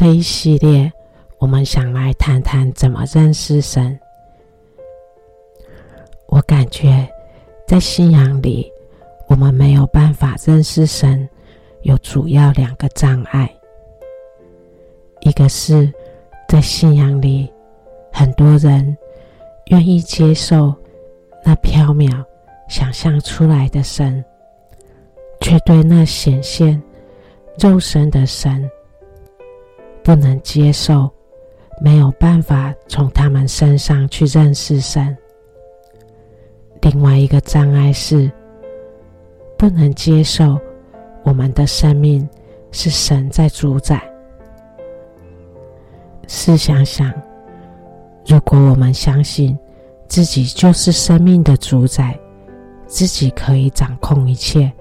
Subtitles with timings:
[0.00, 0.90] 这一系列，
[1.36, 4.00] 我们想来谈谈怎么认识神。
[6.26, 7.06] 我感觉
[7.66, 8.72] 在信仰里，
[9.28, 11.28] 我们没有办法认识神，
[11.82, 13.54] 有主要两个障碍。
[15.20, 15.92] 一个是
[16.48, 17.52] 在信仰里，
[18.10, 18.96] 很多人
[19.66, 20.74] 愿意接受
[21.44, 22.24] 那缥缈
[22.70, 24.24] 想象出来的神，
[25.42, 26.82] 却对那显现
[27.58, 28.66] 肉身的神
[30.10, 31.08] 不能接受，
[31.80, 35.16] 没有办法从他们身上去认识神。
[36.82, 38.28] 另外一个障碍是，
[39.56, 40.58] 不能接受
[41.22, 42.28] 我们的生命
[42.72, 44.02] 是神在主宰。
[46.26, 47.08] 试想想，
[48.26, 49.56] 如果我们相信
[50.08, 52.18] 自己就是生命的主宰，
[52.84, 54.72] 自己可以掌控一切，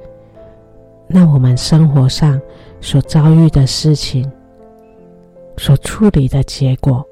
[1.05, 2.41] 那我们生活上
[2.81, 4.27] 所遭遇的事情、
[5.59, 7.05] 所处理的结果，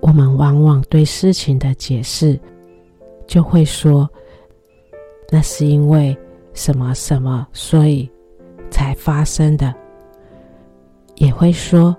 [0.00, 2.38] 我们往往对事情的解释
[3.26, 4.08] 就会说。
[5.32, 6.16] 那是因为
[6.54, 8.08] 什么什么，所以
[8.70, 9.74] 才发生的。
[11.16, 11.94] 也会说，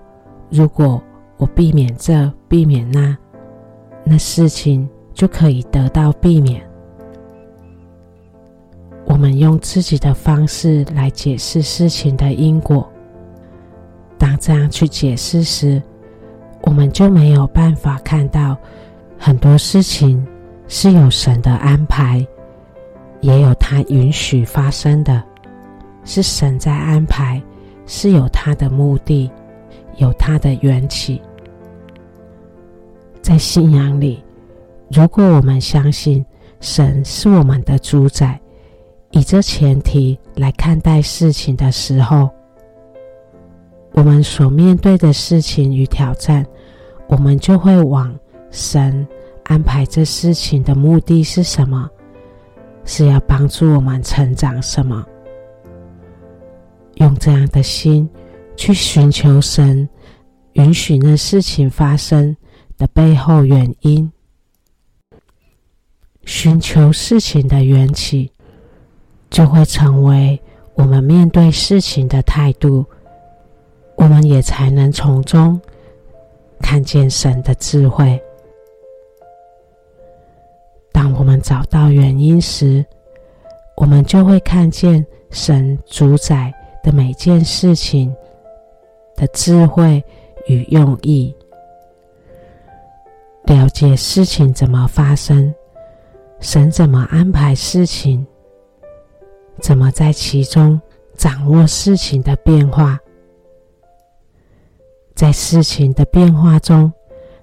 [0.50, 1.02] 如果
[1.36, 3.16] 我避免这，避免那，
[4.04, 6.62] 那事情就可以得到避免。
[9.04, 12.90] 我们用自己的方式来解释事情的因果。
[14.22, 15.82] 当这样去解释时，
[16.60, 18.56] 我们就没有办法看到
[19.18, 20.24] 很多事情
[20.68, 22.24] 是有神的安排。
[23.20, 25.20] 也有他允许发生的，
[26.04, 27.42] 是神在安排，
[27.84, 29.28] 是有他的目的，
[29.96, 31.20] 有他的缘起。
[33.20, 34.22] 在信仰里，
[34.88, 36.24] 如果我们相信
[36.60, 38.40] 神是我们的主宰，
[39.10, 42.30] 以这前提来看待事情的时候，
[43.92, 46.44] 我们所面对的事情与挑战，
[47.08, 48.18] 我们就会往
[48.50, 49.06] 神
[49.44, 51.88] 安排这事情的目的是什么？
[52.84, 55.04] 是要帮助我们成长什么？
[56.94, 58.08] 用这样的心
[58.56, 59.88] 去寻求神
[60.54, 62.36] 允许那事情发生
[62.76, 64.10] 的背后原因，
[66.24, 68.30] 寻求事情的缘起，
[69.30, 70.40] 就会成为
[70.74, 72.84] 我们面对事情的态度。
[74.02, 75.60] 我们也才能从中
[76.60, 78.20] 看见神的智慧。
[80.90, 82.84] 当我们找到原因时，
[83.76, 86.52] 我们就会看见神主宰
[86.82, 88.12] 的每件事情
[89.14, 90.02] 的智慧
[90.48, 91.32] 与用意，
[93.44, 95.54] 了解事情怎么发生，
[96.40, 98.26] 神怎么安排事情，
[99.60, 100.80] 怎么在其中
[101.16, 102.98] 掌握事情的变化，
[105.22, 106.92] 在事情的变化中，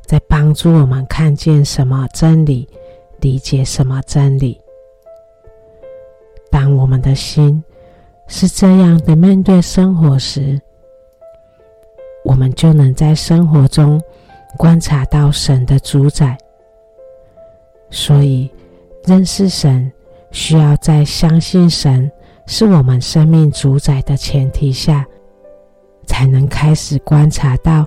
[0.06, 2.68] 在帮助我们看见什么真理。
[3.22, 4.60] 理解什么真理？
[6.52, 7.64] 当我们的心
[8.28, 10.60] 是这样的面对生活时，
[12.26, 14.02] 我们就能在生活中
[14.58, 16.38] 观察到神的主宰。
[17.90, 18.52] 所以，
[19.06, 19.90] 认识神
[20.32, 22.12] 需要在相信神
[22.46, 25.08] 是我们生命主宰的前提下，
[26.10, 27.86] 才能开始观察到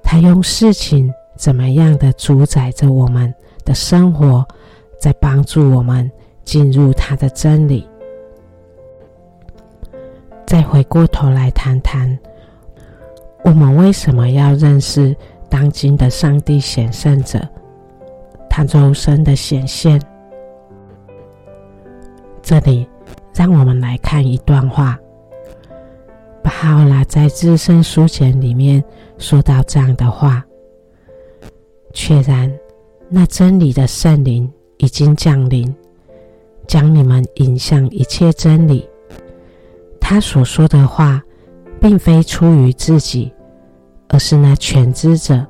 [0.00, 3.34] 他用事情怎么样的主宰着我们。
[3.62, 4.44] 的生活，
[4.98, 6.10] 在帮助我们
[6.44, 7.86] 进入他的真理。
[10.46, 12.18] 再回过头来谈谈，
[13.44, 15.14] 我们为什么要认识
[15.48, 17.46] 当今的上帝显圣者，
[18.48, 20.00] 他周身的显现？
[22.42, 22.88] 这里，
[23.34, 24.98] 让我们来看一段话。
[26.42, 28.82] 巴哈拉在《至圣书简》里面
[29.18, 30.44] 说到这样的话：
[31.92, 32.50] 确然。
[33.12, 35.74] 那真理的圣灵已经降临，
[36.68, 38.88] 将你们引向一切真理。
[40.00, 41.20] 他所说的话，
[41.80, 43.32] 并非出于自己，
[44.10, 45.44] 而是那全知者、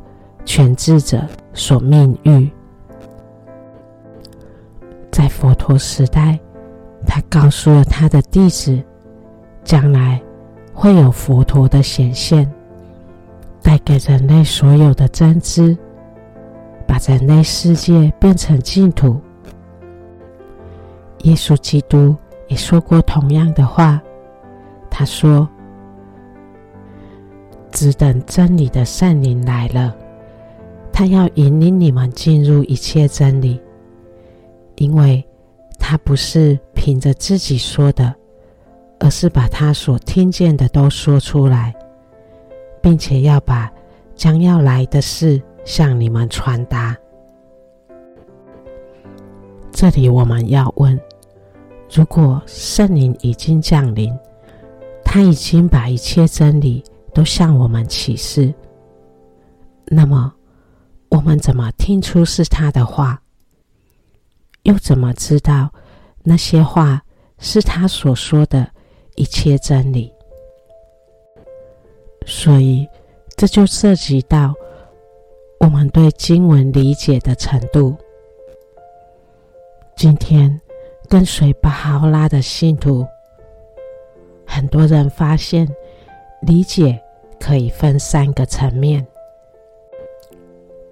[0.47, 1.23] 全智者
[1.53, 2.51] 所命諭。
[5.11, 6.41] 在佛陀时代，
[7.07, 8.83] 他告诉了他的弟子，
[9.63, 10.19] 将来
[10.81, 12.51] 会有佛陀的显现，
[13.61, 15.77] 带给人类所有的真知。
[16.87, 19.21] 把人类世界变成净土。
[21.25, 22.17] 耶稣基督
[22.49, 24.01] 也说过同样的话。
[24.91, 25.47] 他说
[27.71, 29.95] ：“只等真理的圣灵来了，
[30.91, 33.61] 他要引领你们进入一切真理，
[34.77, 35.23] 因为
[35.79, 38.15] 他不是凭着自己说的，
[39.01, 41.75] 而是把他所听见的都说出来，
[42.83, 43.71] 并且要把
[44.15, 46.97] 将要来的事向你们传达。
[49.73, 51.01] 这里我们要问：
[51.91, 54.17] 如果圣灵已经降临，
[55.03, 58.53] 他已经把一切真理都向我们启示，
[59.87, 60.33] 那么
[61.09, 63.21] 我们怎么听出是他的话？
[64.65, 65.73] 又怎么知道
[66.23, 67.01] 那些话
[67.39, 68.71] 是他所说的
[69.17, 70.13] 一切真理？
[72.27, 72.89] 所以，
[73.37, 74.55] 这就涉及到
[75.59, 77.97] 我们对经文理解的程度。
[79.97, 80.61] 今天
[81.09, 83.07] 跟随巴哈拉的信徒，
[84.47, 85.69] 很多人发现
[86.43, 86.99] 理解
[87.39, 89.07] 可以分三个层面。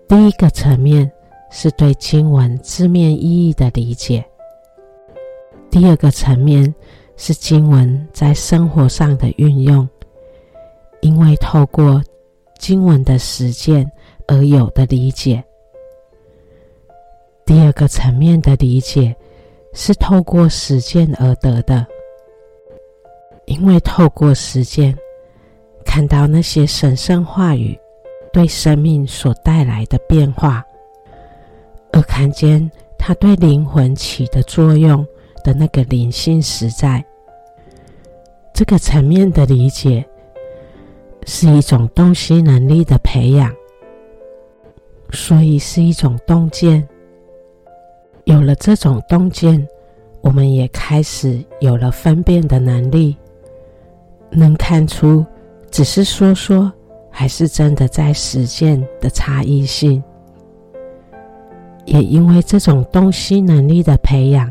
[0.09, 1.11] 第一个层面
[1.50, 4.23] 是对经文字面意义的理解；
[5.70, 6.75] 第二个层面
[7.19, 9.87] 是经文在生活上的运用。
[11.00, 12.03] 因为透过
[12.59, 13.88] 经文的实践
[14.26, 15.44] 而有的理解。
[17.47, 19.15] 第二个层面的理解
[19.73, 21.87] 是透过实践而得的。
[23.47, 24.97] 因为透过实践，
[25.85, 27.79] 看到那些神圣话语
[28.32, 30.62] 对生命所带来的变化，
[31.93, 35.06] 而看见它对灵魂起的作用
[35.44, 37.03] 的那个灵性实在。
[38.58, 40.05] 这个层面的理解。
[41.25, 43.55] 是一种洞悉能力的培养，
[45.12, 46.88] 所以是一种洞见。
[48.25, 49.64] 有了这种洞见，
[50.22, 53.16] 我们也开始有了分辨的能力，
[54.28, 55.25] 能看出
[55.70, 56.72] 只是说说，
[57.10, 60.02] 还是真的在实践的差异性。
[61.84, 64.50] 也因为这种洞悉能力的培养，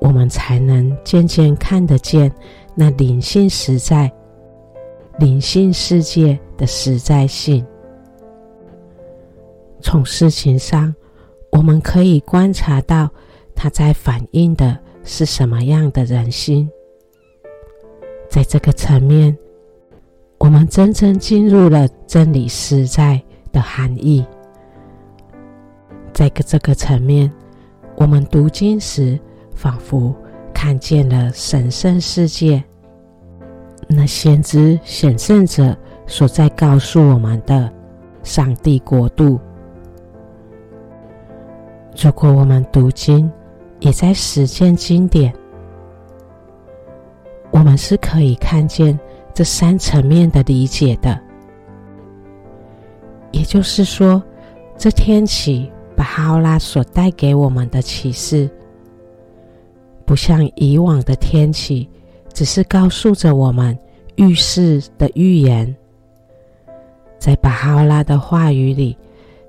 [0.00, 2.32] 我们才能渐渐看得见
[2.76, 4.12] 那灵性实在。
[5.18, 7.64] 灵性世界的实在性，
[9.80, 10.94] 从事情上，
[11.50, 13.08] 我们可以观察到，
[13.54, 16.70] 它在反映的是什么样的人心。
[18.28, 19.34] 在这个层面，
[20.36, 23.18] 我们真正进入了真理实在
[23.52, 24.22] 的含义。
[26.12, 27.32] 在这个层面，
[27.96, 29.18] 我们读经时，
[29.54, 30.14] 仿佛
[30.56, 32.64] 看见了神圣世界。
[33.86, 35.76] 那先知显圣者
[36.06, 37.70] 所在告诉我们的
[38.22, 39.38] 上帝国度，
[42.02, 43.30] 如果我们读经
[43.80, 45.30] 也在实践经典，
[47.50, 48.98] 我们是可以看见
[49.34, 51.20] 这三层面的理解的。
[53.30, 54.22] 也就是说，
[54.78, 58.50] 这天启巴哈欧拉所带给我们的启示，
[60.06, 61.88] 不像以往的天气。
[62.32, 63.76] 只是告诉着我们
[64.16, 65.74] 预示的预言，
[67.18, 68.94] 在巴哈拉的话语里，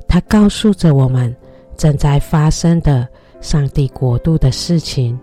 [0.08, 1.36] 他告诉着我们
[1.76, 3.06] 正在发生的
[3.42, 5.20] 上帝国度的事情。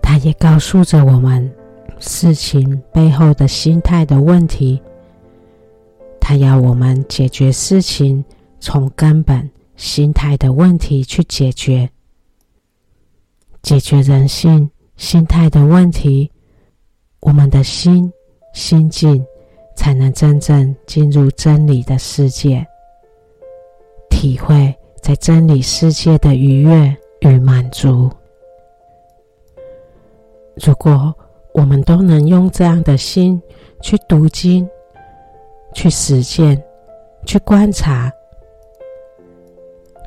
[0.00, 1.52] 他也告诉着我们
[1.98, 4.80] 事情背后的心态的问题。
[6.20, 8.24] 他要我们解决事情，
[8.60, 11.90] 从根本心态的问题去解决，
[13.62, 14.70] 解决人性。
[14.96, 16.30] 心态的问题，
[17.20, 18.12] 我们的心
[18.52, 19.24] 心境
[19.74, 22.62] 才能真正进入真理的世界，
[24.10, 28.10] 体会在真理世界的愉悦与满足。
[30.62, 31.14] 如果
[31.54, 33.40] 我们都能用这样的心
[33.80, 34.68] 去读经、
[35.72, 36.62] 去实践、
[37.24, 38.12] 去观察，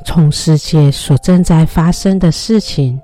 [0.06, 3.02] 从世界所正在发生的事情。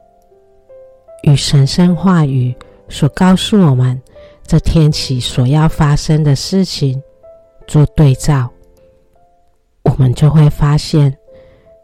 [1.24, 2.56] 与神圣话语
[2.88, 4.02] 所告诉我们
[4.46, 7.02] 这天启所要发生的事情
[7.68, 8.50] 做对照，
[9.84, 11.16] 我们就会发现，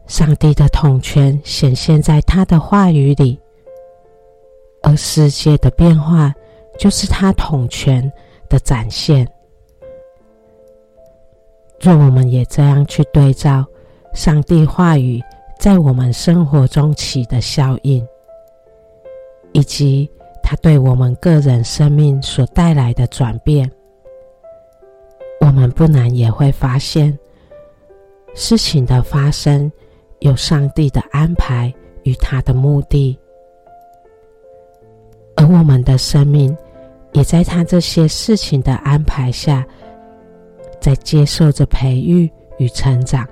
[0.08, 3.40] 上帝的统权显现在他的话语里，
[4.84, 6.34] 而世界的变化
[6.80, 8.12] 就是他统权
[8.50, 9.28] 的展现。
[11.80, 13.66] 若我们也这样去对照
[14.14, 15.22] 上帝话语
[15.60, 18.04] 在我们生活中起的效应。
[19.56, 20.10] 以及
[20.44, 23.72] 它对我们个人生命所带来的转变，
[25.40, 27.18] 我们不难也会发现，
[28.34, 29.72] 事情的发生
[30.20, 33.18] 有上帝的安排与他的目的，
[35.38, 36.56] 而我们的生命
[37.14, 39.66] 也在他这些事情的安排下，
[40.82, 43.26] 在接受着培育与成长。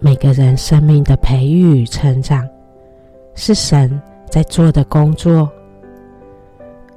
[0.00, 2.51] 每个人生命的培育与成长。
[3.34, 5.50] 是神在做的工作，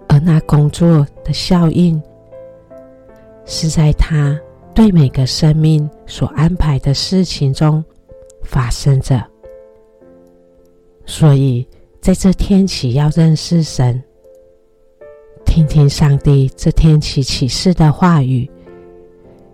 [0.07, 2.01] 而那工作的效应，
[3.45, 4.39] 是在他
[4.73, 7.83] 对每个生命所安排的事情中
[8.43, 9.23] 发生着。
[11.05, 11.67] 所以，
[12.01, 14.01] 在这天起要认识神，
[15.45, 18.49] 听听上帝这天起启示的话语，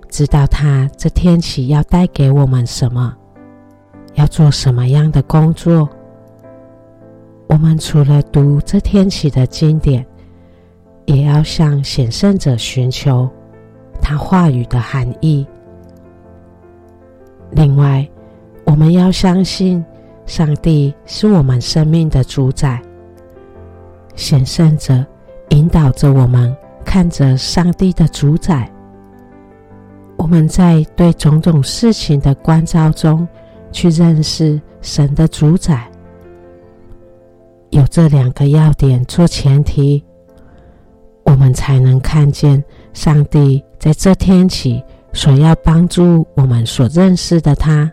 [0.10, 3.16] 知道他这天起要带给我们什么，
[4.16, 5.88] 要做什么样的工作。
[7.52, 10.06] 我们除了读这天起的经典，
[11.06, 13.30] 也要向显圣者寻求
[14.02, 15.46] 他话语的含义。
[17.52, 18.08] 另外，
[18.64, 19.84] 我们要相信
[20.26, 22.82] 上帝是我们生命的主宰。
[24.16, 25.06] 显圣者
[25.50, 26.56] 引导着我们
[26.86, 28.72] 看着上帝的主宰。
[30.16, 33.28] 我们在对种种事情的关照中，
[33.74, 35.91] 去认识神的主宰。
[37.72, 40.04] 有这两个要点做前提，
[41.24, 42.62] 我们才能看见
[42.94, 47.92] 上帝在这天起所要帮助我们所认识的他。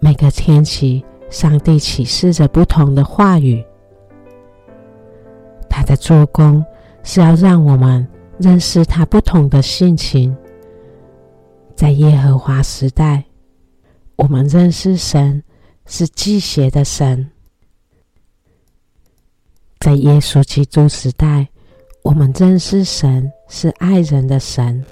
[0.00, 3.64] 每个天起，上帝启示着不同的话语，
[5.68, 6.64] 他的做工
[7.04, 8.04] 是要让我们
[8.38, 10.36] 认识他不同的性情。
[11.76, 13.24] 在耶和华时代，
[14.16, 15.40] 我们认识神。
[15.92, 17.28] 是祭邪的神，
[19.80, 21.48] 在耶稣基督时代，
[22.04, 24.82] 我们认识神是爱人的神。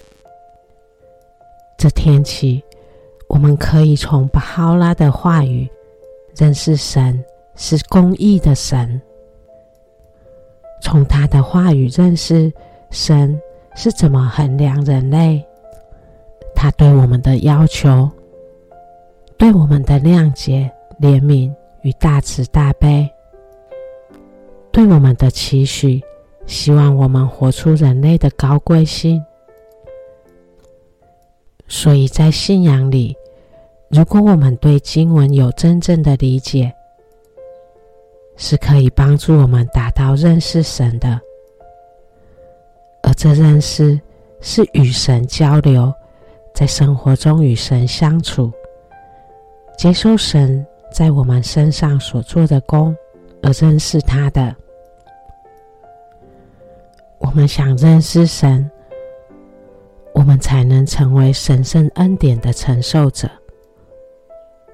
[1.78, 2.60] 这天起，
[3.28, 5.70] 我们可以从巴哈拉的话语
[6.36, 7.24] 认识神
[7.54, 9.00] 是公义的神，
[10.82, 12.52] 从他的话语认识
[12.90, 13.40] 神
[13.76, 15.46] 是怎么衡量人类，
[16.56, 18.10] 他对我们的要求，
[19.36, 20.68] 对我们的谅解。
[21.00, 23.08] 怜悯与大慈大悲，
[24.72, 26.02] 对我们的期许，
[26.44, 29.22] 希望我们活出人类的高贵性。
[31.68, 33.16] 所以在信仰里，
[33.88, 36.74] 如果我们对经文有真正的理解，
[38.36, 41.20] 是可以帮助我们达到认识神的。
[43.02, 44.00] 而这认识
[44.40, 45.94] 是与神交流，
[46.52, 48.50] 在生活中与神相处，
[49.76, 50.66] 接受神。
[50.90, 52.96] 在我们身上所做的工，
[53.42, 54.54] 而认识他的。
[57.18, 58.68] 我们想认识神，
[60.14, 63.28] 我们才能成为神圣恩典的承受者。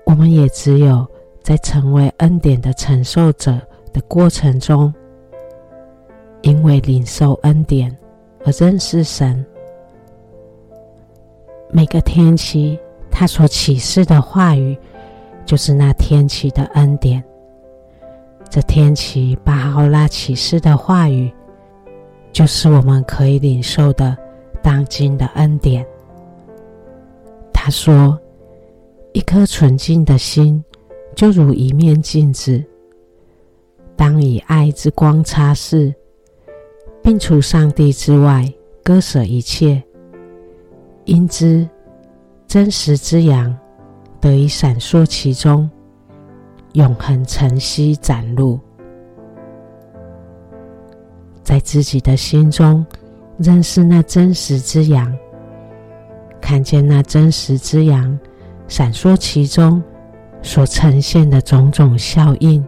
[0.05, 1.07] 我们也只有
[1.43, 3.61] 在成为恩典的承受者
[3.93, 4.93] 的过程中，
[6.43, 7.95] 因为领受恩典
[8.45, 9.45] 而认识神。
[11.71, 12.79] 每个天期，
[13.11, 14.79] 他所启示的话语。
[15.47, 17.23] 就是那天起的恩典，
[18.49, 21.31] 这天启巴哈欧拉启示的话语，
[22.33, 24.17] 就是我们可以领受的
[24.63, 25.85] 当今的恩典。
[27.53, 28.19] 他说
[29.13, 30.63] ：“一颗纯净的心，
[31.15, 32.63] 就如一面镜子，
[33.97, 35.95] 当以爱之光擦拭，
[37.03, 38.51] 并除上帝之外，
[38.83, 39.83] 割舍一切，
[41.05, 41.69] 因之
[42.47, 43.55] 真实之阳。”
[44.25, 45.71] 得以闪烁其中，
[46.73, 48.59] 永恒晨曦展露，
[51.43, 52.87] 在自己的心中
[53.37, 55.15] 认识那真实之阳，
[56.41, 58.19] 看见那真实之阳
[58.67, 59.83] 闪烁其中
[60.41, 62.67] 所呈现的种种效应，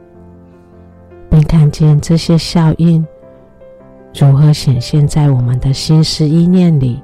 [1.30, 3.02] 并看见这些效应
[4.12, 7.02] 如何显现在我们的心思意念里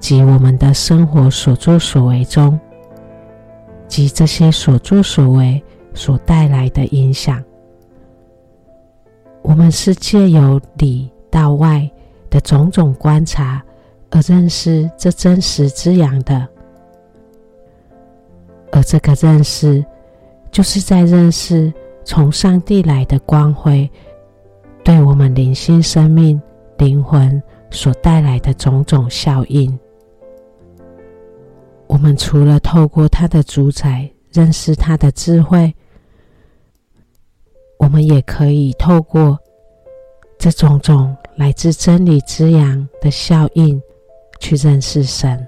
[0.00, 2.58] 及我们的生活所作所为中。
[3.88, 5.62] 及这些所作所为
[5.94, 7.42] 所带来的影响，
[9.42, 11.88] 我们是借由里到外
[12.28, 13.62] 的种种观察
[14.10, 16.46] 而认识这真实之阳的，
[18.72, 19.84] 而这个认识，
[20.50, 21.72] 就是在认识
[22.04, 23.88] 从上帝来的光辉，
[24.84, 26.40] 对我们灵性生命、
[26.78, 29.78] 灵魂所带来的种种效应。
[31.88, 35.74] 我们除了透过他的主宰认识他的智慧，
[37.78, 39.38] 我们也可以透过
[40.38, 43.80] 这种种来自真理之阳的效应
[44.40, 45.46] 去认识神。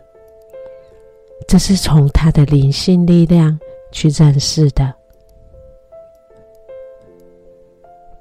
[1.47, 3.59] 这是从他的灵性力量
[3.93, 4.95] 去认识的。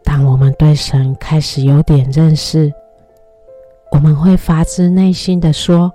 [0.04, 2.74] 当我们对神开始有点认识，
[3.92, 5.94] 我们会发自内心的说。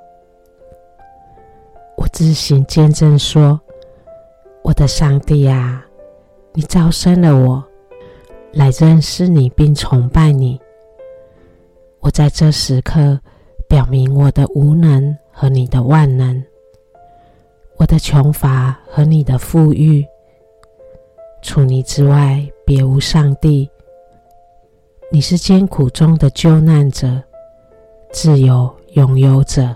[2.02, 3.60] 我自行见证说
[4.64, 5.86] ：“我的上帝啊，
[6.52, 7.62] 你召生了我
[8.52, 10.60] 来认识你并崇拜你。
[12.00, 13.20] 我在这时刻
[13.68, 16.42] 表明我的无能和你的万能，
[17.76, 20.04] 我的穷乏和你的富裕。
[21.40, 23.70] 除你之外，别无上帝。
[25.12, 27.22] 你是艰苦中的救难者，
[28.10, 29.72] 自由拥有者。